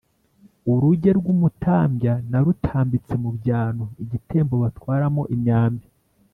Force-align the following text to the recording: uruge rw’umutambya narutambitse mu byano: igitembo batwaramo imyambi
uruge 0.71 1.09
rw’umutambya 1.19 2.13
narutambitse 2.29 3.13
mu 3.23 3.29
byano: 3.37 3.85
igitembo 4.03 4.55
batwaramo 4.63 5.23
imyambi 5.35 5.87